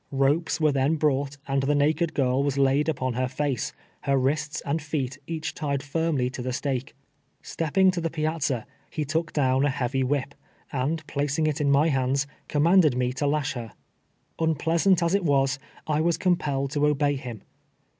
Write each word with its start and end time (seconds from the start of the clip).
Ropes 0.09 0.57
Avere 0.57 0.73
then 0.73 0.97
broii<;lit, 0.97 1.37
and 1.47 1.61
the 1.61 1.75
naked 1.75 2.15
girl 2.15 2.41
was 2.41 2.57
laid 2.57 2.89
upon 2.89 3.13
lier 3.13 3.27
face, 3.27 3.71
lier 4.07 4.17
wrists 4.17 4.59
and 4.65 4.81
feet 4.81 5.19
each 5.27 5.53
tied 5.53 5.83
firmly 5.83 6.27
to 6.31 6.47
a 6.47 6.51
stake. 6.51 6.95
Step 7.43 7.75
ping 7.75 7.91
to 7.91 8.01
the 8.01 8.09
piazza, 8.09 8.65
he 8.89 9.05
took 9.05 9.31
down 9.31 9.63
a 9.63 9.69
heavy 9.69 10.03
whip, 10.03 10.33
and 10.73 11.03
])lacing 11.15 11.45
it 11.47 11.61
in 11.61 11.69
my 11.69 11.89
hamls, 11.91 12.25
coininandcd 12.49 12.95
nie 12.95 13.11
to 13.13 13.25
lasli 13.25 13.53
her. 13.53 13.73
Uni)leasant 14.39 15.03
as 15.03 15.13
it 15.13 15.23
was, 15.23 15.59
1 15.85 16.03
was 16.03 16.17
compelled 16.17 16.71
to 16.71 16.87
obey 16.87 17.15
him. 17.15 17.43